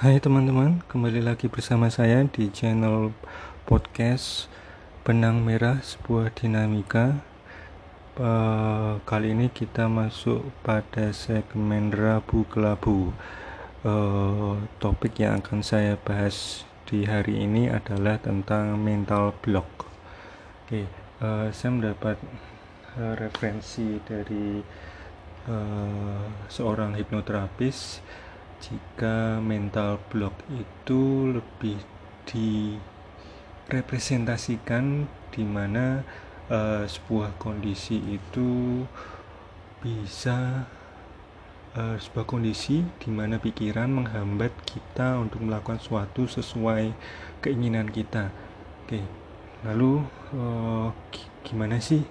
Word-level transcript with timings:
Hai 0.00 0.16
teman-teman, 0.16 0.80
kembali 0.88 1.20
lagi 1.20 1.52
bersama 1.52 1.92
saya 1.92 2.24
di 2.24 2.48
channel 2.48 3.12
podcast 3.68 4.48
Benang 5.04 5.44
Merah 5.44 5.84
Sebuah 5.84 6.32
Dinamika. 6.32 7.20
Uh, 8.16 8.96
kali 9.04 9.36
ini 9.36 9.52
kita 9.52 9.92
masuk 9.92 10.56
pada 10.64 11.12
segmen 11.12 11.92
Rabu 11.92 12.48
Kelabu. 12.48 13.12
Uh, 13.84 14.64
topik 14.80 15.20
yang 15.20 15.44
akan 15.44 15.60
saya 15.60 16.00
bahas 16.00 16.64
di 16.88 17.04
hari 17.04 17.44
ini 17.44 17.68
adalah 17.68 18.16
tentang 18.24 18.80
mental 18.80 19.36
block. 19.44 19.84
Oke, 20.64 20.88
uh, 21.20 21.52
saya 21.52 21.76
mendapat 21.76 22.16
referensi 23.20 24.00
dari 24.08 24.64
seorang 26.48 26.96
hipnoterapis 26.96 28.00
jika 28.60 29.40
mental 29.40 29.96
block 30.12 30.36
itu 30.52 31.32
lebih 31.32 31.80
direpresentasikan 32.28 35.08
di 35.32 35.42
mana 35.42 36.04
uh, 36.52 36.84
sebuah 36.84 37.40
kondisi 37.40 38.20
itu 38.20 38.84
bisa 39.80 40.68
uh, 41.72 41.96
sebuah 41.96 42.28
kondisi 42.28 42.84
di 43.00 43.08
mana 43.08 43.40
pikiran 43.40 43.88
menghambat 43.88 44.52
kita 44.68 45.16
untuk 45.16 45.40
melakukan 45.40 45.80
sesuatu 45.80 46.28
sesuai 46.28 46.92
keinginan 47.40 47.88
kita. 47.88 48.28
Oke, 48.84 49.00
lalu 49.64 50.04
uh, 50.36 50.92
gimana 51.46 51.80
sih 51.80 52.04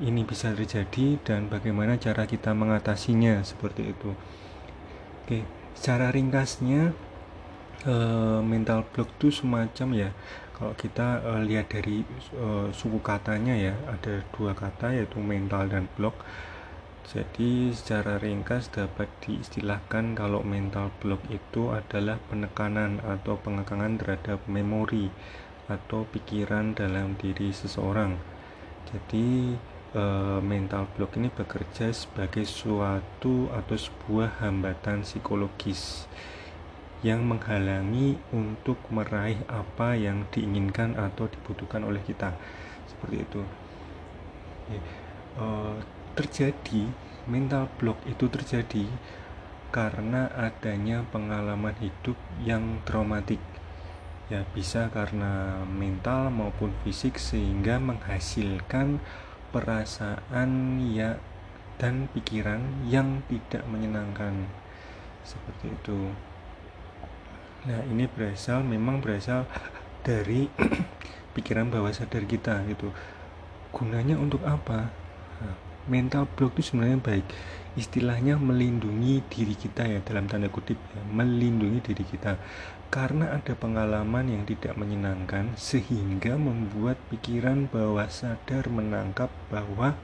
ini 0.00 0.22
bisa 0.22 0.54
terjadi 0.54 1.18
dan 1.20 1.50
bagaimana 1.50 1.98
cara 1.98 2.24
kita 2.24 2.54
mengatasinya 2.54 3.42
seperti 3.42 3.90
itu? 3.90 4.14
Oke, 5.26 5.42
secara 5.74 6.12
ringkasnya 6.12 6.92
uh, 7.86 8.40
mental 8.44 8.84
block 8.92 9.08
itu 9.20 9.28
semacam 9.30 9.88
ya. 9.96 10.10
Kalau 10.56 10.76
kita 10.76 11.24
uh, 11.24 11.40
lihat 11.40 11.72
dari 11.72 12.04
uh, 12.36 12.68
suku 12.68 13.00
katanya 13.00 13.56
ya, 13.56 13.74
ada 13.88 14.20
dua 14.36 14.52
kata 14.52 14.92
yaitu 14.92 15.16
mental 15.20 15.68
dan 15.72 15.88
block. 15.96 16.14
Jadi 17.10 17.74
secara 17.74 18.22
ringkas 18.22 18.70
dapat 18.70 19.10
diistilahkan 19.24 20.14
kalau 20.14 20.46
mental 20.46 20.94
block 21.02 21.18
itu 21.26 21.74
adalah 21.74 22.22
penekanan 22.30 23.02
atau 23.02 23.34
pengekangan 23.40 23.98
terhadap 23.98 24.38
memori 24.46 25.10
atau 25.66 26.06
pikiran 26.06 26.76
dalam 26.76 27.18
diri 27.18 27.50
seseorang. 27.50 28.14
Jadi 28.90 29.58
uh, 29.94 30.38
mental 30.42 30.86
block 30.94 31.18
ini 31.18 31.30
bekerja 31.30 31.90
sebagai 31.90 32.46
suatu 32.46 33.50
atau 33.50 33.76
sebuah 33.76 34.42
hambatan 34.42 35.02
psikologis 35.02 36.06
yang 37.00 37.24
menghalangi 37.24 38.20
untuk 38.30 38.76
meraih 38.92 39.40
apa 39.48 39.96
yang 39.96 40.28
diinginkan 40.28 41.00
atau 41.00 41.32
dibutuhkan 41.32 41.80
oleh 41.88 42.04
kita. 42.04 42.36
Seperti 42.84 43.16
itu. 43.24 43.42
Uh, 45.40 45.80
terjadi 46.14 46.86
mental 47.26 47.66
block 47.80 47.98
itu 48.06 48.28
terjadi 48.28 48.84
karena 49.70 50.28
adanya 50.34 51.06
pengalaman 51.08 51.74
hidup 51.80 52.18
yang 52.42 52.82
traumatik. 52.84 53.40
Ya 54.30 54.46
bisa 54.54 54.92
karena 54.94 55.62
mental 55.66 56.30
maupun 56.30 56.70
fisik 56.86 57.18
sehingga 57.18 57.82
menghasilkan 57.82 59.02
perasaan 59.50 60.82
ya 60.90 61.18
dan 61.76 62.06
pikiran 62.12 62.86
yang 62.86 63.22
tidak 63.26 63.64
menyenangkan. 63.66 64.46
Seperti 65.26 65.74
itu. 65.74 66.12
Nah 67.68 67.80
ini 67.88 68.08
berasal 68.08 68.64
memang 68.64 69.04
berasal 69.04 69.44
dari 70.00 70.48
pikiran 71.36 71.68
bawah 71.68 71.92
sadar 71.92 72.24
kita 72.24 72.64
gitu. 72.66 72.90
Gunanya 73.70 74.18
untuk 74.18 74.42
apa? 74.42 74.90
Nah, 75.40 75.56
mental 75.86 76.26
block 76.26 76.58
itu 76.58 76.72
sebenarnya 76.72 76.98
baik. 76.98 77.26
Istilahnya 77.78 78.34
melindungi 78.34 79.22
diri 79.30 79.54
kita 79.54 79.86
ya 79.86 80.02
dalam 80.02 80.26
tanda 80.26 80.50
kutip 80.50 80.76
ya 80.76 81.02
melindungi 81.06 81.78
diri 81.84 82.02
kita 82.02 82.34
karena 82.90 83.38
ada 83.38 83.54
pengalaman 83.54 84.26
yang 84.26 84.42
tidak 84.42 84.74
menyenangkan 84.74 85.54
sehingga 85.54 86.34
membuat 86.34 86.98
pikiran 87.06 87.70
bawah 87.70 88.10
sadar 88.10 88.66
menangkap 88.66 89.30
bahwa 89.46 89.94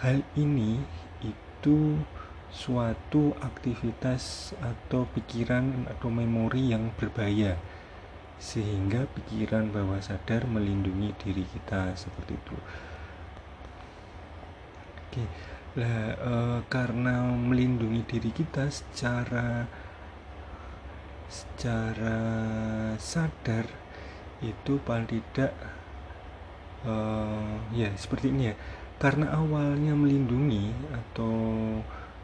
hal 0.00 0.24
ini 0.32 0.80
itu 1.20 2.00
suatu 2.48 3.36
aktivitas 3.44 4.56
atau 4.64 5.04
pikiran 5.12 5.84
atau 5.92 6.08
memori 6.08 6.72
yang 6.72 6.88
berbahaya 6.96 7.60
sehingga 8.40 9.04
pikiran 9.12 9.68
bawah 9.68 10.00
sadar 10.00 10.48
melindungi 10.48 11.12
diri 11.20 11.44
kita 11.44 11.92
seperti 11.92 12.32
itu. 12.32 12.56
Oke 15.04 15.24
lah 15.76 16.16
e, 16.16 16.32
karena 16.72 17.28
melindungi 17.28 18.02
diri 18.08 18.32
kita 18.32 18.72
secara 18.72 19.68
secara 21.28 22.18
sadar 22.96 23.68
itu 24.40 24.80
paling 24.82 25.06
tidak 25.08 25.52
uh, 26.88 27.60
ya 27.72 27.92
seperti 27.94 28.32
ini 28.32 28.52
ya. 28.52 28.56
Karena 28.98 29.30
awalnya 29.30 29.94
melindungi 29.94 30.74
atau 30.90 31.30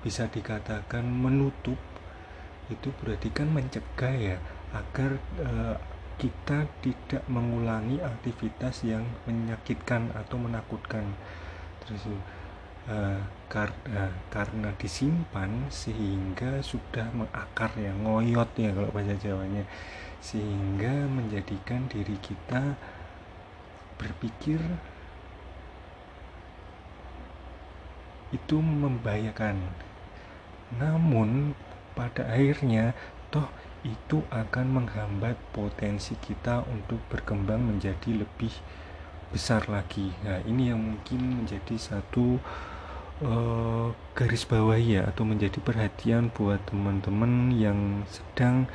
bisa 0.03 0.27
dikatakan 0.27 1.07
menutup 1.07 1.79
itu 2.73 2.89
berarti 2.99 3.31
kan 3.31 3.49
mencegah 3.53 4.15
ya 4.17 4.37
agar 4.75 5.21
uh, 5.39 5.77
kita 6.19 6.67
tidak 6.83 7.23
mengulangi 7.27 7.99
aktivitas 7.99 8.87
yang 8.87 9.05
menyakitkan 9.27 10.11
atau 10.15 10.39
menakutkan. 10.39 11.03
Terus 11.85 12.07
uh, 12.89 13.21
karena 13.49 14.11
karena 14.33 14.71
disimpan 14.81 15.71
sehingga 15.71 16.59
sudah 16.65 17.07
mengakar 17.15 17.71
ya 17.79 17.93
ngoyot 17.95 18.51
ya 18.59 18.75
kalau 18.75 18.91
bahasa 18.91 19.15
Jawanya 19.21 19.65
sehingga 20.19 21.07
menjadikan 21.07 21.87
diri 21.87 22.17
kita 22.19 22.75
berpikir 24.01 24.59
itu 28.35 28.57
membahayakan 28.59 29.61
namun 30.75 31.55
pada 31.95 32.27
akhirnya 32.27 32.91
toh 33.31 33.47
itu 33.85 34.25
akan 34.33 34.83
menghambat 34.83 35.37
potensi 35.53 36.17
kita 36.19 36.65
untuk 36.67 36.99
berkembang 37.13 37.61
menjadi 37.61 38.25
lebih 38.25 38.51
besar 39.29 39.69
lagi. 39.69 40.09
Nah, 40.25 40.41
ini 40.49 40.73
yang 40.73 40.81
mungkin 40.81 41.45
menjadi 41.45 41.77
satu 41.77 42.41
uh, 43.23 43.95
garis 44.19 44.43
bawah 44.49 44.81
ya 44.81 45.07
atau 45.07 45.23
menjadi 45.23 45.63
perhatian 45.63 46.35
buat 46.35 46.59
teman-teman 46.67 47.55
yang 47.55 48.03
sedang 48.11 48.67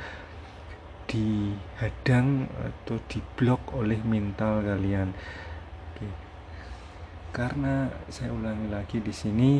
dihadang 1.10 2.46
atau 2.54 2.96
diblok 3.10 3.74
oleh 3.74 3.98
mental 4.06 4.62
kalian. 4.62 5.10
Oke. 5.90 6.08
Karena 7.34 7.90
saya 8.06 8.30
ulangi 8.30 8.70
lagi 8.70 9.02
di 9.02 9.10
sini 9.10 9.58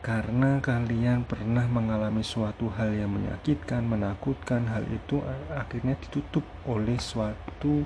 karena 0.00 0.60
kalian 0.64 1.28
pernah 1.28 1.64
mengalami 1.68 2.24
suatu 2.24 2.72
hal 2.72 2.96
yang 2.96 3.12
menyakitkan, 3.12 3.84
menakutkan, 3.84 4.64
hal 4.68 4.84
itu 4.88 5.20
akhirnya 5.52 5.92
ditutup 6.00 6.44
oleh 6.64 6.96
suatu 6.96 7.84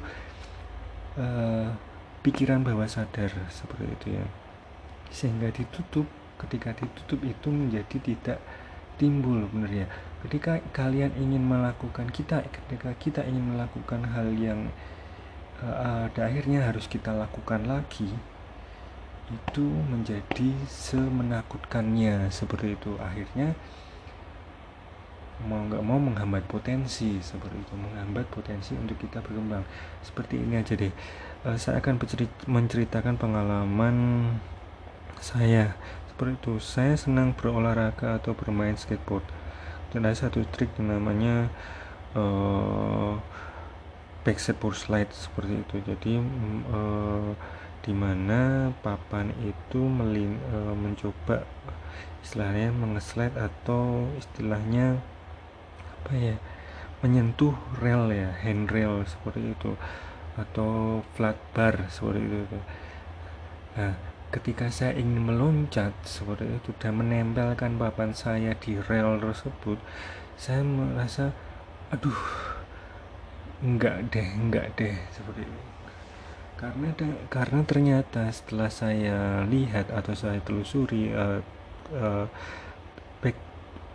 uh, 1.18 1.74
pikiran 2.22 2.62
bawah 2.62 2.86
sadar 2.86 3.34
seperti 3.50 3.86
itu 3.90 4.06
ya. 4.14 4.26
Sehingga 5.10 5.50
ditutup 5.50 6.06
ketika 6.40 6.74
ditutup 6.74 7.20
itu 7.22 7.48
menjadi 7.50 7.96
tidak 8.02 8.38
timbul 8.96 9.46
benar 9.50 9.70
ya? 9.70 9.86
Ketika 10.24 10.62
kalian 10.72 11.12
ingin 11.20 11.44
melakukan 11.44 12.08
kita 12.08 12.40
ketika 12.48 12.90
kita 12.96 13.20
ingin 13.26 13.54
melakukan 13.54 14.02
hal 14.08 14.32
yang 14.32 14.72
uh, 15.60 16.08
ada 16.08 16.26
akhirnya 16.26 16.64
harus 16.64 16.88
kita 16.88 17.12
lakukan 17.12 17.68
lagi 17.68 18.08
itu 19.32 19.64
menjadi 19.64 20.52
semenakutkannya 20.68 22.28
seperti 22.28 22.76
itu. 22.76 22.92
Akhirnya 23.00 23.56
mau 25.48 25.60
nggak 25.66 25.82
mau 25.82 25.98
menghambat 25.98 26.44
potensi 26.44 27.18
seperti 27.24 27.56
itu. 27.56 27.74
Menghambat 27.76 28.28
potensi 28.28 28.76
untuk 28.76 29.00
kita 29.00 29.24
berkembang. 29.24 29.64
Seperti 30.04 30.40
ini 30.40 30.60
aja 30.60 30.76
deh. 30.76 30.92
Uh, 31.44 31.56
saya 31.56 31.80
akan 31.80 32.00
menceritakan 32.48 33.16
pengalaman 33.16 33.96
saya 35.24 35.72
seperti 36.14 36.38
itu 36.38 36.54
saya 36.62 36.94
senang 36.94 37.34
berolahraga 37.34 38.22
atau 38.22 38.38
bermain 38.38 38.78
skateboard. 38.78 39.26
Dan 39.90 40.06
ada 40.06 40.14
satu 40.14 40.46
trik 40.46 40.70
yang 40.78 40.94
namanya 40.94 41.50
uh, 42.14 43.18
back 44.22 44.38
skateboard 44.38 44.78
slide 44.78 45.10
seperti 45.10 45.66
itu. 45.66 45.76
Jadi 45.82 46.22
uh, 46.70 47.34
di 47.82 47.90
mana 47.90 48.70
papan 48.86 49.34
itu 49.42 49.82
melin, 49.82 50.38
uh, 50.54 50.78
mencoba 50.78 51.42
istilahnya 52.22 52.70
mengeslide 52.70 53.34
atau 53.34 54.06
istilahnya 54.14 55.02
apa 55.98 56.14
ya 56.14 56.36
menyentuh 57.02 57.58
rel 57.82 58.14
ya 58.14 58.30
handrail 58.38 59.02
seperti 59.02 59.50
itu 59.50 59.74
atau 60.38 61.02
flat 61.18 61.34
bar 61.50 61.90
seperti 61.90 62.22
itu. 62.22 62.58
Nah 63.74 64.13
ketika 64.34 64.66
saya 64.66 64.98
ingin 64.98 65.30
meloncat 65.30 65.94
seperti 66.02 66.58
itu 66.58 66.74
dan 66.82 66.98
menempelkan 66.98 67.78
papan 67.78 68.10
saya 68.10 68.50
di 68.58 68.74
rel 68.82 69.22
tersebut 69.22 69.78
saya 70.34 70.66
merasa 70.66 71.30
aduh 71.94 72.18
enggak 73.62 74.10
deh 74.10 74.26
enggak 74.34 74.74
deh 74.74 74.98
seperti 75.14 75.46
itu. 75.46 75.62
Karena 76.58 76.90
karena 77.30 77.60
ternyata 77.62 78.26
setelah 78.34 78.70
saya 78.70 79.46
lihat 79.46 79.94
atau 79.94 80.18
saya 80.18 80.42
telusuri 80.42 81.14
uh, 81.14 81.38
uh, 81.94 82.26
back 83.22 83.38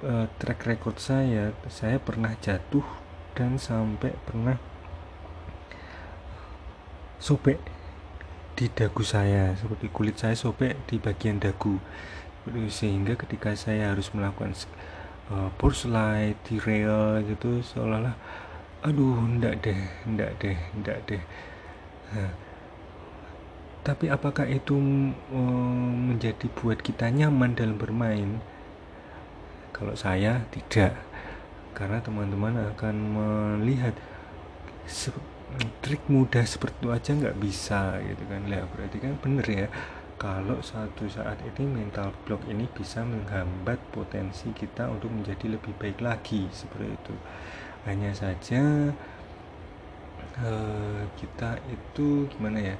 uh, 0.08 0.32
track 0.40 0.64
record 0.64 0.96
saya 1.04 1.52
saya 1.68 2.00
pernah 2.00 2.32
jatuh 2.40 2.84
dan 3.36 3.60
sampai 3.60 4.16
pernah 4.24 4.56
sobek 7.20 7.79
di 8.60 8.68
dagu 8.68 9.08
saya 9.08 9.56
seperti 9.56 9.88
kulit 9.88 10.20
saya 10.20 10.36
sobek 10.36 10.76
di 10.84 11.00
bagian 11.00 11.40
dagu 11.40 11.80
sehingga 12.68 13.16
ketika 13.16 13.56
saya 13.56 13.96
harus 13.96 14.12
melakukan 14.12 14.52
uh, 15.32 15.48
power 15.56 15.72
slide 15.72 16.36
di 16.44 16.60
rail 16.60 17.24
gitu 17.24 17.64
seolah-olah 17.64 18.20
aduh 18.84 19.16
ndak 19.40 19.64
deh 19.64 19.80
ndak 20.12 20.36
deh 20.44 20.60
ndak 20.76 21.00
deh 21.08 21.24
nah, 22.12 22.32
tapi 23.80 24.12
apakah 24.12 24.44
itu 24.44 24.76
um, 25.32 26.12
menjadi 26.12 26.52
buat 26.60 26.84
kita 26.84 27.08
nyaman 27.10 27.56
dalam 27.56 27.80
bermain? 27.80 28.44
Kalau 29.72 29.96
saya 29.96 30.44
tidak, 30.52 31.00
karena 31.72 32.04
teman-teman 32.04 32.60
akan 32.76 32.96
melihat 33.16 33.96
trik 35.82 36.06
mudah 36.12 36.46
seperti 36.46 36.86
itu 36.86 36.90
aja 36.94 37.12
nggak 37.18 37.38
bisa 37.42 37.98
gitu 38.06 38.24
kan. 38.30 38.42
Lah 38.46 38.66
berarti 38.70 38.98
kan 39.02 39.14
bener 39.18 39.48
ya 39.48 39.68
kalau 40.20 40.60
satu 40.60 41.08
saat 41.08 41.40
ini 41.42 41.64
mental 41.64 42.12
block 42.28 42.44
ini 42.52 42.68
bisa 42.76 43.08
menghambat 43.08 43.80
potensi 43.96 44.52
kita 44.52 44.92
untuk 44.92 45.08
menjadi 45.10 45.56
lebih 45.56 45.72
baik 45.80 46.04
lagi 46.04 46.46
seperti 46.52 46.92
itu. 46.92 47.16
Hanya 47.88 48.12
saja 48.12 48.92
uh, 50.44 51.04
kita 51.16 51.64
itu 51.72 52.28
gimana 52.36 52.60
ya 52.60 52.78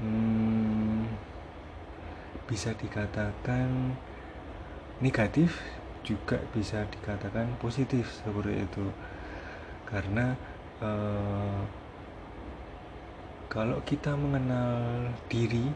hmm, 0.00 1.04
bisa 2.48 2.72
dikatakan 2.72 3.92
negatif 5.04 5.60
juga 6.00 6.40
bisa 6.56 6.88
dikatakan 6.88 7.60
positif 7.60 8.08
seperti 8.24 8.64
itu. 8.64 8.88
Karena 9.84 10.32
uh, 10.82 11.60
kalau 13.48 13.80
kita 13.82 14.12
mengenal 14.14 15.08
diri 15.32 15.72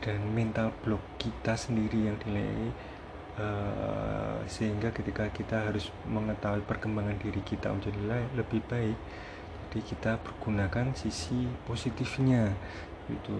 dan 0.00 0.20
mental 0.32 0.72
block 0.82 1.04
kita 1.20 1.54
sendiri 1.54 2.08
yang 2.08 2.16
dinilai 2.20 2.72
uh, 3.36 4.40
sehingga 4.48 4.90
ketika 4.90 5.28
kita 5.30 5.70
harus 5.70 5.92
mengetahui 6.08 6.64
perkembangan 6.64 7.20
diri 7.20 7.44
kita 7.44 7.68
menjadi 7.70 8.24
lebih 8.32 8.64
baik 8.66 8.98
jadi 9.70 9.86
kita 9.86 10.12
pergunakan 10.26 10.98
sisi 10.98 11.46
positifnya 11.62 12.50
gitu. 13.06 13.38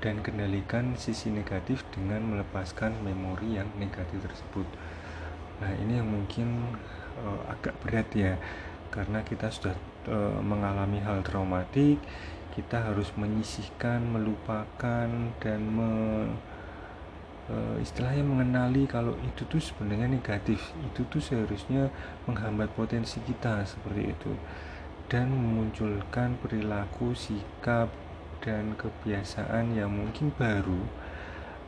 Dan 0.00 0.24
kendalikan 0.24 0.96
sisi 0.96 1.28
negatif 1.28 1.84
dengan 1.92 2.24
melepaskan 2.32 2.96
memori 3.04 3.60
yang 3.60 3.68
negatif 3.76 4.24
tersebut. 4.24 4.64
Nah 5.60 5.68
ini 5.76 6.00
yang 6.00 6.08
mungkin 6.08 6.64
uh, 7.20 7.52
agak 7.52 7.76
berat 7.84 8.08
ya 8.16 8.40
karena 8.90 9.22
kita 9.22 9.50
sudah 9.50 9.74
uh, 10.10 10.38
mengalami 10.42 10.98
hal 11.02 11.22
traumatik 11.22 12.02
kita 12.50 12.82
harus 12.82 13.14
menyisihkan 13.14 14.02
melupakan 14.10 15.06
dan 15.38 15.60
me, 15.62 15.90
uh, 17.46 17.76
istilahnya 17.78 18.26
mengenali 18.26 18.90
kalau 18.90 19.14
itu 19.22 19.46
tuh 19.46 19.62
sebenarnya 19.62 20.10
negatif. 20.10 20.74
Itu 20.90 21.06
tuh 21.06 21.22
seharusnya 21.22 21.94
menghambat 22.26 22.74
potensi 22.74 23.22
kita 23.22 23.62
seperti 23.62 24.02
itu. 24.10 24.32
Dan 25.10 25.30
memunculkan 25.30 26.38
perilaku, 26.42 27.14
sikap, 27.14 27.90
dan 28.42 28.74
kebiasaan 28.74 29.74
yang 29.74 29.90
mungkin 29.90 30.34
baru 30.34 30.80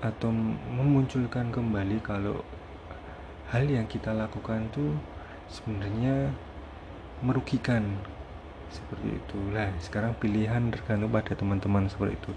atau 0.03 0.35
memunculkan 0.73 1.55
kembali 1.55 2.03
kalau 2.03 2.43
hal 3.55 3.65
yang 3.71 3.87
kita 3.87 4.11
lakukan 4.11 4.67
tuh 4.75 4.99
sebenarnya 5.47 6.33
merugikan. 7.23 7.97
Seperti 8.73 9.21
itu. 9.21 9.39
Lah 9.53 9.69
sekarang 9.85 10.17
pilihan 10.17 10.73
tergantung 10.73 11.13
pada 11.13 11.37
teman-teman 11.37 11.93
seperti 11.93 12.17
itu. 12.17 12.33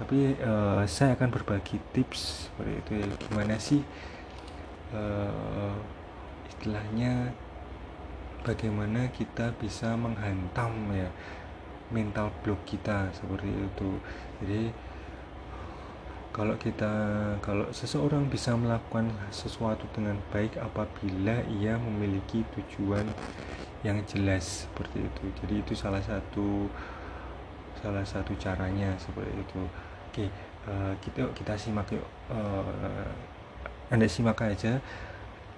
Tapi 0.00 0.18
uh, 0.40 0.80
saya 0.88 1.12
akan 1.12 1.28
berbagi 1.28 1.76
tips 1.92 2.48
seperti 2.48 2.72
itu 2.80 2.92
ya. 3.04 3.06
Gimana 3.28 3.54
sih 3.60 3.84
uh, 4.96 5.76
istilahnya 6.48 7.36
bagaimana 8.48 9.12
kita 9.12 9.52
bisa 9.60 9.92
menghantam 9.96 10.72
ya 10.96 11.12
mental 11.92 12.32
block 12.40 12.64
kita 12.64 13.12
seperti 13.12 13.52
itu. 13.52 13.90
Jadi 14.40 14.72
kalau 16.34 16.58
kita 16.58 16.90
kalau 17.38 17.70
seseorang 17.70 18.26
bisa 18.26 18.58
melakukan 18.58 19.06
sesuatu 19.30 19.86
dengan 19.94 20.18
baik 20.34 20.58
apabila 20.58 21.46
ia 21.46 21.78
memiliki 21.78 22.42
tujuan 22.58 23.06
yang 23.86 24.02
jelas 24.10 24.66
seperti 24.66 25.06
itu. 25.06 25.24
Jadi 25.38 25.54
itu 25.62 25.72
salah 25.78 26.02
satu 26.02 26.66
salah 27.78 28.02
satu 28.02 28.34
caranya 28.34 28.98
seperti 28.98 29.30
itu. 29.30 29.62
Oke 30.10 30.26
uh, 30.66 30.98
kita 30.98 31.30
kita 31.38 31.54
simak 31.54 31.94
yuk. 31.94 32.02
Uh, 32.26 33.14
anda 33.94 34.10
simak 34.10 34.42
aja 34.42 34.82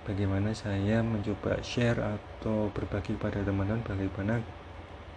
bagaimana 0.04 0.52
saya 0.52 1.00
mencoba 1.00 1.56
share 1.64 2.04
atau 2.04 2.68
berbagi 2.76 3.16
pada 3.16 3.40
teman-teman 3.40 3.80
bagaimana 3.80 4.44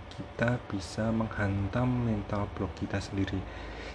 kita 0.07 0.56
bisa 0.71 1.11
menghantam 1.11 1.89
mental 2.07 2.47
block 2.56 2.71
kita 2.79 3.03
sendiri 3.03 3.44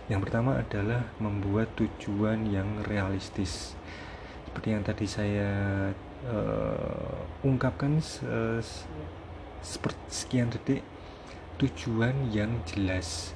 yang 0.09 0.21
pertama 0.21 0.61
adalah 0.61 1.09
membuat 1.17 1.73
tujuan 1.79 2.45
yang 2.49 2.85
realistis. 2.85 3.73
Seperti 4.49 4.69
yang 4.71 4.85
tadi 4.85 5.07
saya 5.09 5.51
uh, 6.29 7.43
ungkapkan 7.43 7.99
uh, 8.29 8.61
seperti 9.65 10.05
sekian 10.13 10.53
detik 10.53 10.85
tujuan 11.57 12.29
yang 12.29 12.61
jelas. 12.69 13.33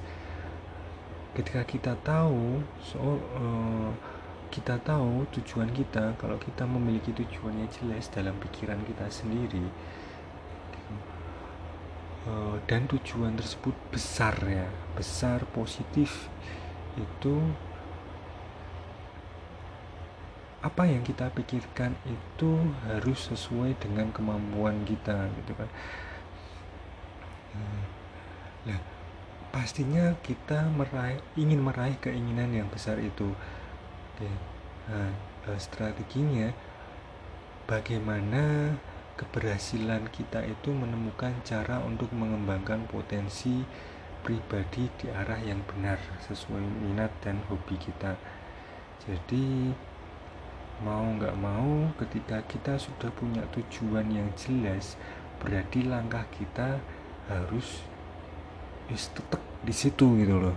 Ketika 1.33 1.65
kita 1.65 1.93
tahu 2.05 2.61
soal 2.81 3.17
uh, 3.37 3.91
kita 4.49 4.81
tahu 4.81 5.29
tujuan 5.29 5.69
kita 5.69 6.17
kalau 6.17 6.41
kita 6.41 6.65
memiliki 6.65 7.13
tujuannya 7.13 7.69
jelas 7.69 8.09
dalam 8.09 8.33
pikiran 8.41 8.81
kita 8.81 9.05
sendiri 9.13 9.61
eh, 12.25 12.57
dan 12.65 12.89
tujuan 12.89 13.37
tersebut 13.37 13.77
besar 13.93 14.33
ya 14.49 14.65
besar 14.97 15.45
positif 15.53 16.33
itu 16.99 17.35
apa 20.59 20.83
yang 20.83 20.99
kita 21.07 21.31
pikirkan 21.31 21.95
itu 22.03 22.51
harus 22.83 23.31
sesuai 23.31 23.79
dengan 23.79 24.11
kemampuan 24.11 24.83
kita 24.83 25.31
gitu 25.39 25.55
kan. 25.55 25.69
Nah 28.67 28.79
pastinya 29.55 30.13
kita 30.19 30.67
meraih 30.75 31.23
ingin 31.39 31.63
meraih 31.63 31.95
keinginan 32.03 32.51
yang 32.51 32.67
besar 32.67 32.99
itu. 32.99 33.31
Oke, 34.19 34.29
nah 34.91 35.09
eh, 35.47 35.59
strateginya 35.59 36.51
bagaimana 37.63 38.75
keberhasilan 39.15 40.11
kita 40.11 40.43
itu 40.43 40.75
menemukan 40.75 41.35
cara 41.47 41.79
untuk 41.83 42.11
mengembangkan 42.11 42.83
potensi 42.87 43.63
pribadi 44.21 44.91
di 44.99 45.07
arah 45.11 45.39
yang 45.41 45.61
benar 45.65 45.99
sesuai 46.27 46.61
minat 46.83 47.11
dan 47.23 47.39
hobi 47.47 47.75
kita. 47.79 48.15
Jadi 49.03 49.73
mau 50.79 51.03
nggak 51.03 51.35
mau 51.35 51.91
ketika 51.99 52.39
kita 52.47 52.79
sudah 52.79 53.11
punya 53.11 53.43
tujuan 53.51 54.07
yang 54.07 54.31
jelas 54.39 54.95
berarti 55.43 55.83
langkah 55.83 56.23
kita 56.31 56.79
harus 57.27 57.83
tetap 58.87 59.43
di 59.59 59.75
situ 59.75 60.15
gitu 60.23 60.39
loh 60.39 60.55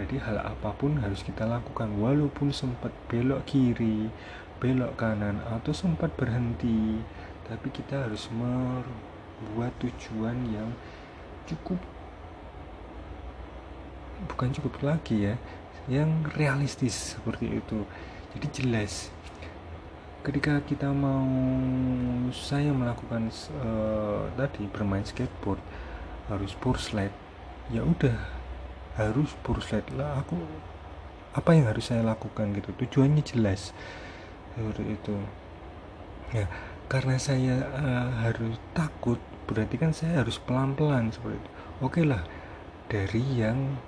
jadi 0.00 0.16
hal 0.24 0.40
apa 0.40 0.72
pun 0.72 0.96
harus 1.04 1.20
kita 1.20 1.44
lakukan 1.44 2.00
walaupun 2.00 2.48
sempat 2.48 2.88
belok 3.12 3.44
kiri 3.44 4.08
belok 4.56 4.96
kanan 4.96 5.44
atau 5.52 5.76
sempat 5.76 6.08
berhenti 6.16 7.04
tapi 7.44 7.68
kita 7.68 8.08
harus 8.08 8.32
membuat 8.32 9.76
tujuan 9.84 10.48
yang 10.48 10.72
cukup 11.44 11.76
bukan 14.26 14.50
cukup 14.50 14.74
lagi 14.82 15.30
ya 15.30 15.34
yang 15.86 16.26
realistis 16.34 17.16
seperti 17.16 17.62
itu. 17.62 17.86
Jadi 18.34 18.46
jelas 18.50 19.14
ketika 20.26 20.60
kita 20.66 20.90
mau 20.90 21.24
saya 22.34 22.74
melakukan 22.74 23.32
uh, 23.64 24.28
tadi 24.36 24.66
bermain 24.68 25.06
skateboard 25.06 25.62
harus 26.28 26.52
slide 26.76 27.14
ya 27.72 27.80
udah 27.86 28.18
harus 28.98 29.32
slide. 29.64 29.88
Lah 29.96 30.20
aku 30.20 30.36
apa 31.32 31.50
yang 31.54 31.70
harus 31.70 31.88
saya 31.88 32.02
lakukan 32.02 32.52
gitu? 32.58 32.74
Tujuannya 32.74 33.22
jelas 33.22 33.72
seperti 34.58 34.84
itu. 34.98 35.16
Ya 36.34 36.44
karena 36.88 37.16
saya 37.16 37.64
uh, 37.72 38.08
harus 38.28 38.60
takut 38.76 39.20
berarti 39.48 39.80
kan 39.80 39.96
saya 39.96 40.20
harus 40.20 40.36
pelan-pelan 40.36 41.08
seperti 41.14 41.40
itu. 41.40 41.50
Oke 41.80 42.02
lah 42.04 42.20
dari 42.92 43.24
yang 43.38 43.80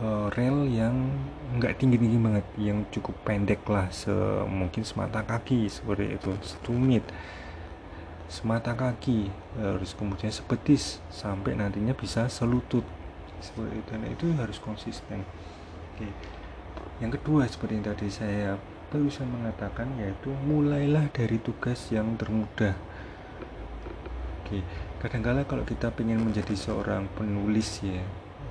uh, 0.00 0.32
rel 0.32 0.64
yang 0.70 0.94
nggak 1.58 1.76
tinggi-tinggi 1.76 2.16
banget 2.16 2.46
yang 2.56 2.88
cukup 2.88 3.12
pendek 3.28 3.60
lah 3.68 3.92
se 3.92 4.12
mungkin 4.48 4.86
semata 4.88 5.20
kaki 5.20 5.68
seperti 5.68 6.16
itu 6.16 6.32
setumit. 6.40 7.04
Semata 8.32 8.72
kaki 8.72 9.28
harus 9.60 9.92
kemudian 9.92 10.32
sebetis 10.32 11.04
sampai 11.12 11.52
nantinya 11.52 11.92
bisa 11.92 12.32
selutut 12.32 12.86
seperti 13.44 13.76
itu. 13.76 13.88
Dan 13.92 14.02
itu 14.08 14.24
harus 14.40 14.56
konsisten. 14.56 15.20
Oke. 15.92 16.08
Yang 17.04 17.20
kedua 17.20 17.44
seperti 17.44 17.72
yang 17.76 17.86
tadi 17.92 18.08
saya 18.08 18.56
barusan 18.88 19.28
mengatakan 19.28 19.92
yaitu 20.00 20.32
mulailah 20.48 21.12
dari 21.12 21.36
tugas 21.44 21.92
yang 21.92 22.16
termudah. 22.16 22.72
Oke. 24.40 24.64
Kadangkala 25.04 25.44
kalau 25.44 25.68
kita 25.68 25.92
ingin 26.00 26.24
menjadi 26.24 26.56
seorang 26.56 27.12
penulis 27.12 27.84
ya 27.84 28.00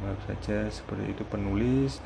maaf 0.02 0.20
saja 0.26 0.68
seperti 0.68 1.14
itu 1.14 1.24
penulis 1.30 2.02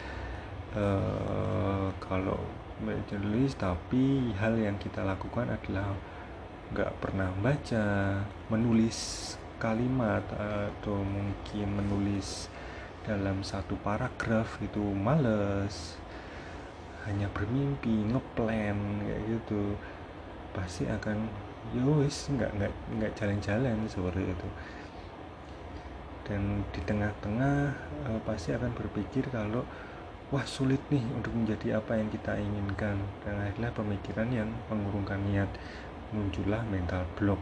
uh, 0.76 1.90
kalau 2.04 2.40
menulis 2.84 3.56
tapi 3.56 4.36
hal 4.36 4.60
yang 4.60 4.76
kita 4.76 5.02
lakukan 5.02 5.48
adalah 5.48 5.96
nggak 6.76 6.92
pernah 7.00 7.32
baca 7.40 8.20
menulis 8.52 9.34
kalimat 9.62 10.22
atau 10.36 11.00
mungkin 11.00 11.68
menulis 11.72 12.52
dalam 13.08 13.46
satu 13.46 13.78
paragraf 13.80 14.60
itu 14.60 14.82
males 14.82 15.96
hanya 17.06 17.30
bermimpi 17.32 18.10
ngeplan 18.10 19.06
kayak 19.06 19.22
gitu 19.30 19.78
pasti 20.58 20.90
akan 20.90 21.30
yowis 21.78 22.28
ya 22.28 22.34
nggak 22.34 22.52
nggak 22.58 22.74
nggak 22.98 23.12
jalan-jalan 23.14 23.78
seperti 23.86 24.24
itu 24.26 24.48
dan 26.26 26.66
di 26.74 26.82
tengah-tengah 26.84 27.58
uh, 28.10 28.20
pasti 28.26 28.52
akan 28.52 28.74
berpikir 28.74 29.30
kalau 29.30 29.64
wah 30.34 30.44
sulit 30.44 30.82
nih 30.90 31.06
untuk 31.14 31.32
menjadi 31.38 31.78
apa 31.80 31.98
yang 31.98 32.10
kita 32.10 32.36
inginkan. 32.36 32.98
Dan 33.22 33.36
akhirnya 33.40 33.72
pemikiran 33.72 34.30
yang 34.34 34.50
mengurungkan 34.68 35.22
niat 35.26 35.50
muncullah 36.12 36.66
mental 36.68 37.06
block. 37.18 37.42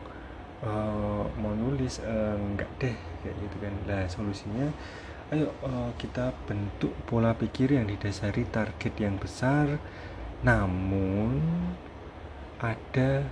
Uh, 0.64 1.28
mau 1.40 1.52
nulis 1.52 2.00
uh, 2.04 2.40
enggak 2.40 2.72
deh 2.80 2.96
kayak 3.24 3.36
gitu 3.40 3.56
kan. 3.64 3.74
Lah 3.88 4.04
solusinya 4.08 4.68
ayo 5.34 5.50
uh, 5.66 5.90
kita 5.98 6.30
bentuk 6.46 6.94
pola 7.10 7.34
pikir 7.34 7.74
yang 7.74 7.90
didasari 7.90 8.46
target 8.54 8.94
yang 9.02 9.18
besar 9.18 9.82
namun 10.46 11.42
ada 12.62 13.26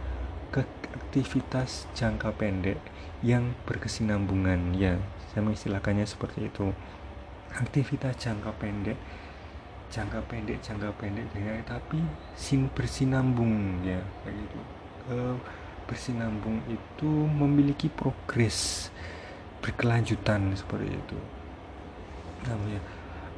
ke 0.50 0.66
aktivitas 0.98 1.86
jangka 1.94 2.34
pendek 2.34 2.82
yang 3.22 3.54
berkesinambungan 3.70 4.74
ya 4.74 4.98
saya 5.32 5.48
mengistilahkannya 5.48 6.04
seperti 6.04 6.52
itu. 6.52 6.76
Aktivitas 7.56 8.20
jangka 8.20 8.52
pendek 8.60 9.00
jangka 9.92 10.24
pendek 10.32 10.64
jangka 10.64 10.90
pendek 10.96 11.28
ya 11.36 11.60
tapi 11.68 12.00
sin 12.40 12.72
bersinambung 12.72 13.84
ya 13.84 14.00
kayak 14.24 14.36
gitu. 14.40 14.60
E, 15.12 15.16
bersinambung 15.84 16.64
itu 16.72 17.12
memiliki 17.28 17.92
progres 17.92 18.88
berkelanjutan 19.60 20.56
seperti 20.56 20.96
itu. 20.96 21.20
Namanya 22.48 22.80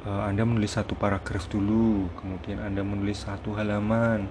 e, 0.06 0.10
anda 0.30 0.42
menulis 0.46 0.78
satu 0.78 0.94
paragraf 0.94 1.50
dulu 1.50 2.06
kemudian 2.22 2.62
anda 2.62 2.86
menulis 2.86 3.26
satu 3.26 3.58
halaman 3.58 4.30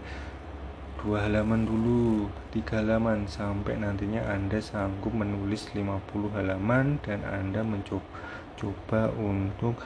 dua 1.01 1.25
halaman 1.25 1.65
dulu 1.65 2.29
tiga 2.53 2.79
halaman 2.83 3.25
sampai 3.25 3.79
nantinya 3.79 4.23
anda 4.29 4.61
sanggup 4.61 5.11
menulis 5.11 5.71
50 5.73 6.03
halaman 6.37 7.01
dan 7.01 7.25
anda 7.25 7.65
mencoba 7.65 9.09
untuk 9.17 9.79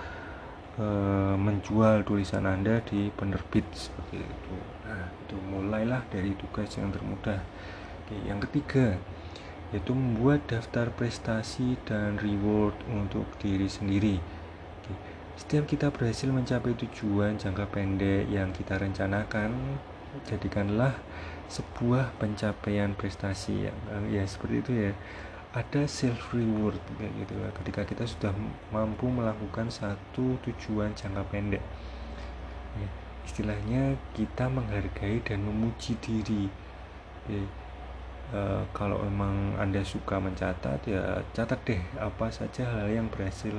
e, 0.75 0.85
menjual 1.37 2.03
tulisan 2.03 2.45
anda 2.45 2.83
di 2.83 3.09
penerbit 3.15 3.65
seperti 3.71 4.21
itu. 4.21 4.55
Nah 4.85 5.07
itu 5.25 5.35
mulailah 5.39 6.01
dari 6.11 6.35
tugas 6.35 6.69
yang 6.77 6.91
termudah. 6.93 7.41
Oke, 8.03 8.15
yang 8.27 8.39
ketiga 8.43 8.99
yaitu 9.75 9.91
membuat 9.91 10.47
daftar 10.47 10.87
prestasi 10.95 11.75
dan 11.83 12.15
reward 12.23 12.75
untuk 12.87 13.27
diri 13.43 13.67
sendiri. 13.67 14.15
Setiap 15.37 15.69
kita 15.69 15.93
berhasil 15.93 16.31
mencapai 16.31 16.73
tujuan 16.73 17.37
jangka 17.37 17.69
pendek 17.69 18.25
yang 18.31 18.49
kita 18.55 18.79
rencanakan 18.79 19.77
jadikanlah 20.25 20.97
sebuah 21.47 22.17
pencapaian 22.19 22.91
prestasi 22.97 23.69
yang 23.69 23.77
ya 24.09 24.24
seperti 24.25 24.55
itu 24.63 24.71
ya. 24.89 24.91
Ada 25.55 25.89
self 25.89 26.36
reward 26.36 26.77
kayak 27.00 27.13
gitu 27.24 27.33
ya 27.39 27.50
ketika 27.63 27.81
kita 27.88 28.03
sudah 28.05 28.33
mampu 28.69 29.09
melakukan 29.09 29.71
satu 29.71 30.38
tujuan 30.43 30.93
jangka 30.93 31.24
pendek. 31.29 31.63
Ya, 32.77 32.88
istilahnya 33.25 33.97
kita 34.13 34.51
menghargai 34.51 35.24
dan 35.25 35.41
memuji 35.41 35.97
diri. 36.03 36.45
Ya, 37.25 37.41
uh, 38.36 38.63
kalau 38.75 39.01
memang 39.03 39.55
anda 39.59 39.83
suka 39.83 40.19
mencatat 40.19 40.83
ya 40.88 41.21
catat 41.31 41.59
deh 41.63 41.81
apa 42.00 42.27
saja 42.31 42.67
hal 42.67 42.88
yang 42.91 43.07
berhasil 43.07 43.55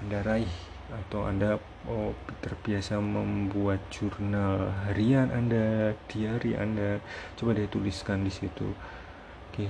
anda 0.00 0.24
raih 0.24 0.69
atau 0.90 1.26
Anda 1.26 1.56
oh, 1.86 2.12
terbiasa 2.42 2.98
membuat 2.98 3.78
jurnal 3.94 4.70
harian 4.88 5.30
Anda, 5.30 5.94
diary 6.10 6.58
Anda, 6.58 6.98
coba 7.38 7.54
deh 7.54 7.70
tuliskan 7.70 8.26
di 8.26 8.32
situ. 8.32 8.74
Oke, 9.50 9.66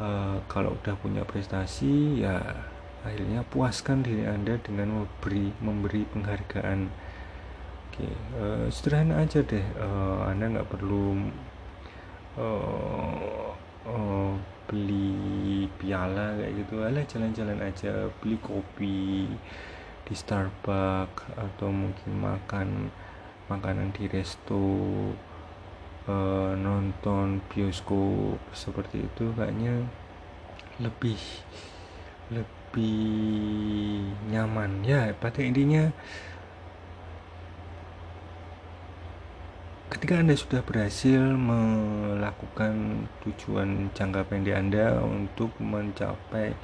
uh, 0.00 0.40
kalau 0.46 0.76
udah 0.80 0.94
punya 1.00 1.24
prestasi 1.24 2.24
ya 2.24 2.40
akhirnya 3.00 3.40
puaskan 3.48 4.04
diri 4.04 4.28
Anda 4.28 4.60
dengan 4.60 5.04
memberi 5.04 5.52
memberi 5.64 6.02
penghargaan. 6.12 6.80
Oke, 7.90 8.06
uh, 8.36 8.66
sederhana 8.68 9.24
aja 9.24 9.40
deh. 9.42 9.64
Uh, 9.76 10.28
anda 10.28 10.46
nggak 10.46 10.70
perlu 10.70 11.32
uh, 12.38 13.50
uh, 13.88 14.32
beli 14.70 15.66
piala 15.82 16.38
kayak 16.38 16.52
gitu, 16.62 16.74
alah 16.86 17.04
jalan-jalan 17.10 17.58
aja, 17.58 18.06
beli 18.22 18.38
kopi 18.38 19.26
di 20.10 20.18
Starbucks 20.18 21.38
atau 21.38 21.70
mungkin 21.70 22.18
makan 22.18 22.90
makanan 23.46 23.94
di 23.94 24.10
resto 24.10 24.58
uh, 26.10 26.52
nonton 26.58 27.38
bioskop 27.46 28.42
seperti 28.50 29.06
itu 29.06 29.30
kayaknya 29.38 29.86
lebih 30.82 31.18
lebih 32.34 34.10
nyaman. 34.34 34.82
Ya 34.82 35.14
pada 35.14 35.46
intinya 35.46 35.94
ketika 39.90 40.22
anda 40.22 40.34
sudah 40.34 40.62
berhasil 40.66 41.18
melakukan 41.18 43.06
tujuan 43.22 43.94
jangka 43.94 44.26
pendek 44.26 44.58
anda 44.58 44.98
untuk 45.02 45.54
mencapai 45.62 46.54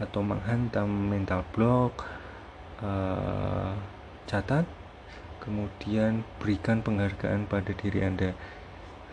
atau 0.00 0.20
menghantam 0.20 0.88
mental 0.88 1.44
block 1.52 2.23
uh, 2.80 3.76
catat 4.24 4.66
kemudian 5.44 6.24
berikan 6.40 6.80
penghargaan 6.80 7.44
pada 7.44 7.70
diri 7.76 8.00
anda. 8.00 8.32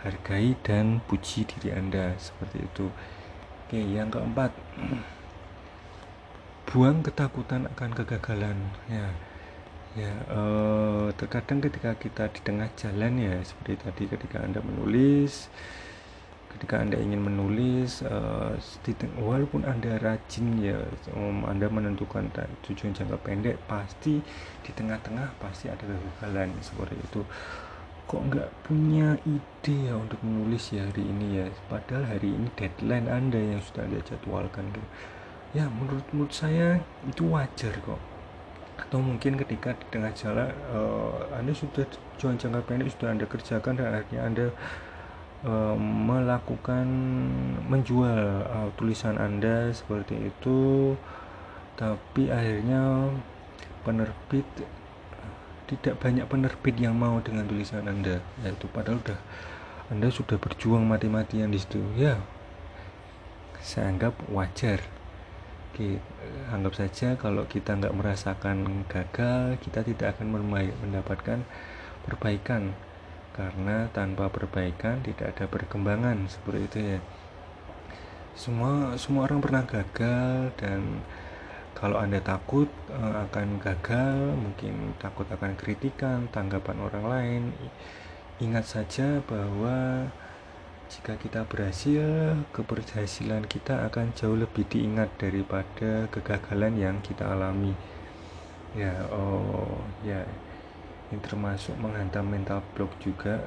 Hargai 0.01 0.57
dan 0.65 1.03
puji 1.05 1.45
diri 1.45 1.77
anda 1.77 2.17
seperti 2.17 2.65
itu. 2.65 2.89
Oke 3.67 3.77
yang 3.77 4.09
keempat 4.09 4.49
buang 6.71 7.05
ketakutan 7.05 7.69
akan 7.69 7.91
kegagalan. 7.93 8.57
Ya 8.89 9.13
ya 9.91 10.11
uh, 10.31 11.11
terkadang 11.19 11.59
ketika 11.59 11.91
kita 11.99 12.31
di 12.31 12.39
tengah 12.39 12.71
jalan 12.79 13.19
ya 13.19 13.35
seperti 13.43 13.75
tadi 13.75 14.03
ketika 14.07 14.39
anda 14.39 14.63
menulis 14.63 15.51
ketika 16.57 16.83
anda 16.83 16.99
ingin 16.99 17.23
menulis 17.23 18.03
uh, 18.03 18.53
walaupun 19.19 19.63
anda 19.63 19.95
rajin 20.03 20.59
ya 20.59 20.77
um, 21.15 21.47
anda 21.47 21.71
menentukan 21.71 22.27
tujuan 22.67 22.91
jangka 22.91 23.17
pendek 23.23 23.55
pasti 23.65 24.19
di 24.61 24.71
tengah-tengah 24.75 25.31
pasti 25.39 25.71
ada 25.71 25.83
kegagalan 25.83 26.51
seperti 26.59 26.99
itu. 26.99 27.21
Kok 28.09 28.21
nggak 28.27 28.49
punya 28.67 29.15
ide 29.23 29.75
ya 29.87 29.95
untuk 29.95 30.19
menulis 30.19 30.75
ya 30.75 30.83
hari 30.83 31.07
ini 31.07 31.39
ya? 31.39 31.45
Padahal 31.71 32.03
hari 32.11 32.35
ini 32.35 32.51
deadline 32.59 33.07
anda 33.07 33.39
yang 33.39 33.63
sudah 33.63 33.87
anda 33.87 34.03
jadwalkan 34.03 34.67
gitu. 34.75 34.87
Ya 35.55 35.71
menurut 35.71 36.03
menurut 36.11 36.33
saya 36.35 36.83
itu 37.07 37.23
wajar 37.31 37.71
kok. 37.79 38.01
Atau 38.75 38.99
mungkin 38.99 39.39
ketika 39.39 39.77
di 39.77 39.85
tengah 39.93 40.11
jalan 40.11 40.51
uh, 40.75 41.31
anda 41.37 41.55
sudah 41.55 41.87
tujuan 41.87 42.35
jangka 42.35 42.59
pendek 42.67 42.91
sudah 42.91 43.09
anda 43.15 43.25
kerjakan 43.29 43.73
dan 43.79 43.95
akhirnya 43.95 44.21
anda 44.27 44.45
uh, 45.45 45.75
melakukan 45.79 46.85
menjual 47.65 48.45
uh, 48.45 48.69
tulisan 48.77 49.17
Anda 49.17 49.73
seperti 49.73 50.31
itu 50.33 50.93
tapi 51.79 52.29
akhirnya 52.29 53.09
penerbit 53.81 54.45
tidak 55.71 56.03
banyak 56.03 56.27
penerbit 56.27 56.75
yang 56.77 56.99
mau 56.99 57.17
dengan 57.23 57.47
tulisan 57.47 57.87
Anda 57.87 58.19
yaitu 58.43 58.67
padahal 58.69 58.99
udah 59.01 59.19
Anda 59.87 60.07
sudah 60.11 60.39
berjuang 60.39 60.87
mati-matian 60.87 61.51
di 61.51 61.59
situ 61.59 61.83
ya. 61.99 62.15
Saya 63.59 63.91
anggap 63.91 64.15
wajar. 64.31 64.79
Oke, 65.71 65.99
anggap 66.51 66.73
saja 66.75 67.15
kalau 67.19 67.43
kita 67.47 67.75
nggak 67.75 67.95
merasakan 67.95 68.87
gagal, 68.87 69.59
kita 69.63 69.83
tidak 69.83 70.15
akan 70.15 70.51
mendapatkan 70.83 71.43
perbaikan 72.03 72.75
karena 73.31 73.87
tanpa 73.95 74.27
perbaikan 74.27 74.99
tidak 75.03 75.35
ada 75.35 75.45
perkembangan 75.47 76.27
seperti 76.27 76.61
itu 76.67 76.79
ya. 76.97 76.99
Semua 78.35 78.95
semua 78.95 79.27
orang 79.27 79.39
pernah 79.43 79.63
gagal 79.67 80.55
dan 80.59 81.03
kalau 81.81 81.97
anda 81.97 82.21
takut 82.21 82.69
eh, 82.93 83.15
akan 83.25 83.57
gagal, 83.57 84.37
mungkin 84.37 84.93
takut 85.01 85.25
akan 85.31 85.57
kritikan, 85.57 86.29
tanggapan 86.29 86.77
orang 86.77 87.05
lain, 87.09 87.43
ingat 88.37 88.69
saja 88.69 89.23
bahwa 89.25 90.05
jika 90.91 91.15
kita 91.15 91.47
berhasil, 91.47 92.35
keberhasilan 92.51 93.47
kita 93.47 93.87
akan 93.87 94.11
jauh 94.11 94.35
lebih 94.35 94.67
diingat 94.67 95.07
daripada 95.15 96.11
kegagalan 96.11 96.75
yang 96.75 96.99
kita 96.99 97.31
alami. 97.31 97.71
Ya, 98.75 99.07
oh, 99.07 99.79
ya, 100.03 100.27
ini 101.11 101.19
termasuk 101.19 101.75
menghantam 101.75 102.23
mental 102.31 102.63
block 102.71 102.95
juga. 103.03 103.43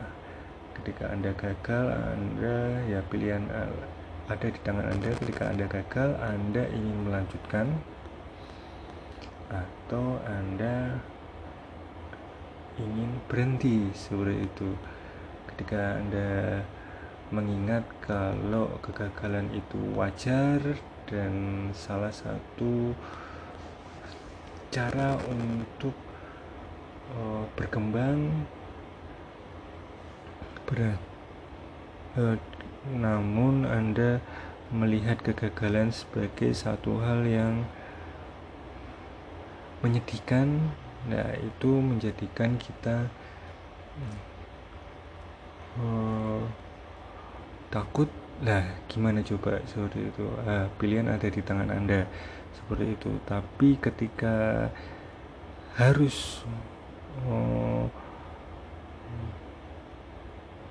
Ketika 0.77 1.09
Anda 1.09 1.33
gagal, 1.33 1.97
Anda 1.97 2.85
ya 2.85 3.01
pilihan 3.09 3.49
ada 4.29 4.47
di 4.53 4.61
tangan 4.61 4.93
Anda. 4.93 5.17
Ketika 5.17 5.49
Anda 5.49 5.65
gagal, 5.65 6.11
Anda 6.21 6.63
ingin 6.69 7.09
melanjutkan 7.09 7.67
atau 9.49 10.21
Anda 10.29 11.01
ingin 12.77 13.17
berhenti 13.33 13.89
seperti 13.97 14.45
itu. 14.45 14.71
Ketika 15.49 16.05
Anda 16.05 16.61
mengingat 17.33 17.89
kalau 18.05 18.77
kegagalan 18.85 19.49
itu 19.57 19.81
wajar 19.97 20.61
dan 21.09 21.33
salah 21.73 22.13
satu 22.13 22.93
cara 24.69 25.17
untuk 25.31 25.95
uh, 27.13 27.45
berkembang. 27.59 28.49
Berat. 30.65 31.01
Uh, 32.17 32.37
namun 32.95 33.69
Anda 33.69 34.25
melihat 34.73 35.21
kegagalan 35.21 35.93
sebagai 35.93 36.51
satu 36.57 37.05
hal 37.05 37.29
yang 37.29 37.69
menyedihkan 39.85 40.73
nah 41.05 41.37
itu 41.37 41.69
menjadikan 41.85 42.57
kita 42.57 43.13
uh, 45.77 46.43
takut. 47.69 48.09
Lah 48.43 48.67
gimana 48.91 49.23
coba 49.23 49.63
seperti 49.63 50.11
itu? 50.11 50.27
Ah, 50.43 50.67
pilihan 50.81 51.07
ada 51.07 51.29
di 51.31 51.39
tangan 51.39 51.71
anda 51.71 52.03
seperti 52.51 52.99
itu. 52.99 53.11
Tapi 53.29 53.79
ketika 53.79 54.69
harus 55.79 56.43
oh, 57.27 57.87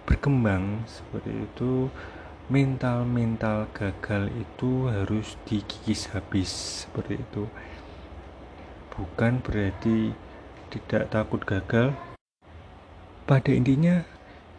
berkembang 0.03 0.83
seperti 0.87 1.31
itu 1.47 1.87
mental-mental 2.51 3.71
gagal 3.71 4.27
itu 4.35 4.91
harus 4.91 5.39
dikikis 5.47 6.11
habis 6.11 6.83
seperti 6.83 7.23
itu 7.23 7.47
bukan 8.91 9.39
berarti 9.39 10.11
tidak 10.69 11.07
takut 11.09 11.41
gagal 11.47 11.95
pada 13.23 13.51
intinya 13.55 14.03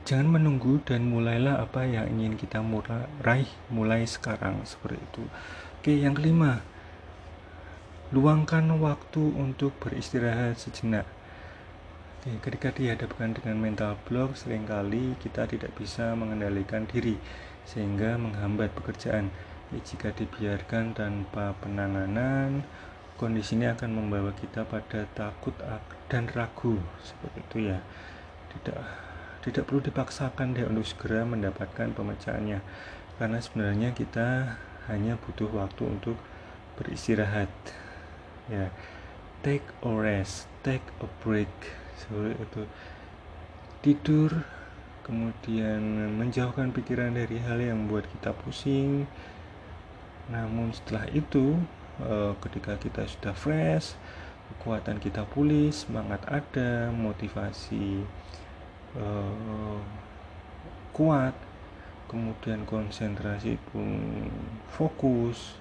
Jangan 0.05 0.37
menunggu 0.37 0.85
dan 0.85 1.09
mulailah 1.09 1.65
apa 1.65 1.89
yang 1.89 2.05
ingin 2.05 2.37
kita 2.37 2.61
murah, 2.61 3.09
raih 3.25 3.49
mulai 3.73 4.05
sekarang 4.05 4.61
seperti 4.69 5.01
itu. 5.01 5.25
Oke, 5.81 5.97
yang 5.97 6.13
kelima, 6.13 6.61
luangkan 8.13 8.69
waktu 8.77 9.25
untuk 9.33 9.73
beristirahat 9.81 10.61
sejenak. 10.61 11.09
Ketika 12.25 12.73
dihadapkan 12.73 13.37
dengan 13.37 13.61
mental 13.61 14.01
block, 14.09 14.33
sering 14.33 14.65
kali 14.65 15.13
kita 15.21 15.45
tidak 15.45 15.77
bisa 15.77 16.17
mengendalikan 16.17 16.89
diri 16.89 17.21
sehingga 17.69 18.17
menghambat 18.17 18.73
pekerjaan. 18.73 19.29
Ya, 19.69 19.79
jika 19.85 20.09
dibiarkan 20.17 20.97
tanpa 20.97 21.53
penanganan, 21.61 22.65
kondisi 23.21 23.61
ini 23.61 23.69
akan 23.69 23.93
membawa 23.93 24.33
kita 24.33 24.65
pada 24.65 25.05
takut 25.13 25.53
dan 26.09 26.25
ragu 26.33 26.81
seperti 27.05 27.39
itu 27.45 27.59
ya. 27.69 27.79
Tidak 28.57 28.81
tidak 29.45 29.69
perlu 29.69 29.85
dipaksakan 29.85 30.57
deh 30.57 30.65
untuk 30.65 30.89
segera 30.89 31.29
mendapatkan 31.29 31.93
pemecahannya 31.93 32.65
karena 33.21 33.39
sebenarnya 33.45 33.93
kita 33.93 34.57
hanya 34.89 35.21
butuh 35.21 35.53
waktu 35.53 35.85
untuk 35.85 36.17
beristirahat 36.81 37.53
ya 38.49 38.73
take 39.45 39.69
a 39.85 39.93
rest 39.93 40.49
take 40.65 40.85
a 41.05 41.09
break 41.21 41.53
seperti 41.99 42.33
itu 42.43 42.63
tidur 43.85 44.31
kemudian 45.05 45.83
menjauhkan 46.17 46.73
pikiran 46.73 47.13
dari 47.13 47.37
hal 47.39 47.61
yang 47.61 47.85
membuat 47.85 48.09
kita 48.09 48.33
pusing. 48.33 49.05
Namun 50.33 50.73
setelah 50.73 51.05
itu 51.13 51.61
eh, 52.01 52.33
ketika 52.41 52.81
kita 52.81 53.05
sudah 53.05 53.37
fresh 53.37 53.95
kekuatan 54.55 55.01
kita 55.01 55.25
pulih 55.29 55.73
semangat 55.73 56.21
ada 56.29 56.93
motivasi 56.93 58.05
uh, 58.97 59.81
kuat 60.93 61.35
kemudian 62.07 62.63
konsentrasi 62.69 63.57
pun 63.73 63.99
fokus 64.71 65.59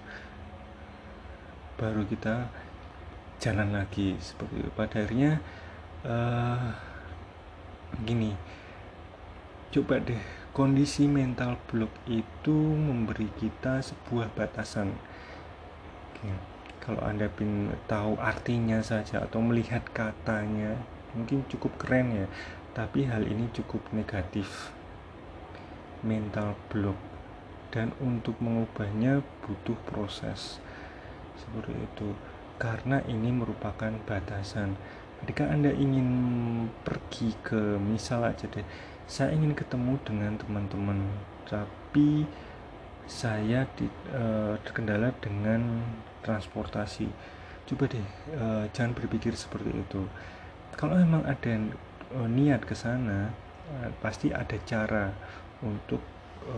baru 1.80 2.06
kita 2.06 2.52
jalan 3.42 3.74
lagi 3.74 4.16
seperti 4.22 4.62
itu. 4.62 4.70
Pada 4.78 5.02
akhirnya 5.02 5.42
uh, 6.08 6.72
gini. 8.04 8.36
Coba 9.74 9.98
deh 9.98 10.20
kondisi 10.54 11.10
mental 11.10 11.58
block 11.66 11.90
itu 12.06 12.54
memberi 12.78 13.32
kita 13.40 13.82
sebuah 13.82 14.30
batasan. 14.38 14.94
Oke. 16.14 16.30
kalau 16.84 17.00
anda 17.00 17.32
pin 17.32 17.72
tahu 17.88 18.20
artinya 18.20 18.84
saja 18.84 19.24
atau 19.24 19.40
melihat 19.40 19.88
katanya 19.96 20.76
mungkin 21.16 21.48
cukup 21.48 21.74
keren 21.80 22.26
ya. 22.26 22.28
Tapi 22.74 23.06
hal 23.06 23.24
ini 23.30 23.50
cukup 23.54 23.82
negatif. 23.94 24.74
Mental 26.04 26.58
block. 26.68 26.98
Dan 27.74 27.94
untuk 28.02 28.38
mengubahnya 28.38 29.26
butuh 29.46 29.78
proses. 29.90 30.62
Seperti 31.38 31.74
itu. 31.74 32.14
Karena 32.58 33.02
ini 33.10 33.34
merupakan 33.34 33.94
batasan 34.06 34.78
ketika 35.24 35.48
anda 35.48 35.72
ingin 35.72 36.08
pergi 36.84 37.32
ke 37.40 37.80
misal 37.80 38.28
aja 38.28 38.44
deh 38.52 38.68
saya 39.08 39.32
ingin 39.32 39.56
ketemu 39.56 39.96
dengan 40.04 40.36
teman-teman 40.36 41.00
tapi 41.48 42.28
saya 43.08 43.68
di, 43.76 43.88
uh, 44.16 44.56
terkendala 44.64 45.12
dengan 45.20 45.84
transportasi. 46.24 47.08
Coba 47.68 47.92
deh 47.92 48.08
uh, 48.36 48.68
jangan 48.72 48.96
berpikir 48.96 49.36
seperti 49.36 49.76
itu. 49.76 50.08
Kalau 50.76 50.96
memang 50.96 51.24
ada 51.28 51.54
uh, 52.16 52.28
niat 52.28 52.64
ke 52.64 52.76
sana 52.76 53.32
pasti 54.04 54.28
ada 54.28 54.60
cara 54.68 55.16
untuk 55.64 56.04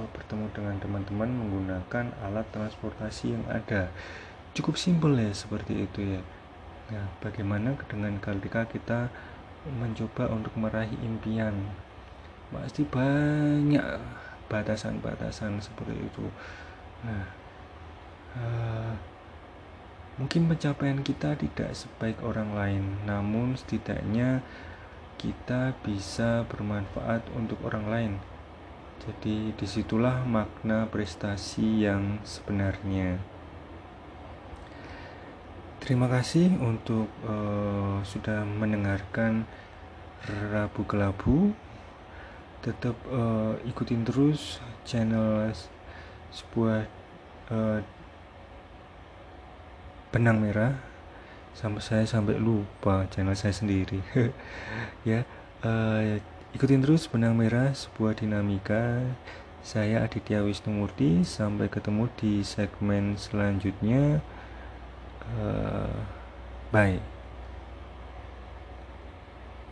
bertemu 0.10 0.50
dengan 0.50 0.76
teman-teman 0.82 1.30
menggunakan 1.30 2.06
alat 2.26 2.50
transportasi 2.50 3.38
yang 3.38 3.46
ada. 3.46 3.94
Cukup 4.58 4.74
simpel 4.82 5.14
ya 5.14 5.30
seperti 5.30 5.86
itu 5.86 6.18
ya 6.18 6.22
nah 6.92 7.06
bagaimana 7.24 7.74
dengan 7.90 8.18
ketika 8.22 8.66
kita 8.70 9.00
mencoba 9.66 10.30
untuk 10.30 10.54
meraih 10.54 10.94
impian 11.02 11.74
pasti 12.54 12.86
banyak 12.86 13.82
batasan-batasan 14.46 15.58
seperti 15.58 15.98
itu 15.98 16.26
nah 17.02 17.26
uh, 18.38 18.94
mungkin 20.22 20.48
pencapaian 20.48 21.02
kita 21.02 21.34
tidak 21.34 21.74
sebaik 21.74 22.22
orang 22.22 22.54
lain 22.54 22.84
namun 23.10 23.58
setidaknya 23.58 24.46
kita 25.26 25.74
bisa 25.82 26.44
bermanfaat 26.46 27.26
untuk 27.34 27.58
orang 27.64 27.86
lain. 27.88 28.14
Jadi 29.02 29.56
di 29.56 29.68
situlah 29.68 30.24
makna 30.28 30.86
prestasi 30.86 31.88
yang 31.88 32.20
sebenarnya. 32.22 33.20
Terima 35.76 36.08
kasih 36.08 36.56
untuk 36.64 37.12
uh, 37.28 38.00
sudah 38.08 38.48
mendengarkan 38.48 39.44
Rabu 40.52 40.88
Kelabu. 40.88 41.52
tetap 42.66 42.98
uh, 43.14 43.54
ikutin 43.62 44.02
terus 44.02 44.58
channel 44.82 45.54
sebuah 46.34 46.90
uh, 47.54 47.78
benang 50.10 50.42
merah. 50.42 50.80
Sampai 51.54 51.84
saya 51.84 52.06
sampai 52.10 52.42
lupa 52.42 53.06
channel 53.12 53.36
saya 53.36 53.54
sendiri. 53.54 54.00
Ya 55.06 55.28
uh, 55.62 56.18
ikutin 56.58 56.82
terus 56.82 57.06
benang 57.06 57.38
merah 57.38 57.76
sebuah 57.76 58.18
dinamika. 58.18 59.06
Saya 59.62 60.02
Aditya 60.02 60.42
Wisnumurti 60.42 61.22
sampai 61.22 61.70
ketemu 61.70 62.10
di 62.18 62.42
segmen 62.42 63.18
selanjutnya 63.18 64.26
uh, 65.40 65.90
bye 66.72 67.00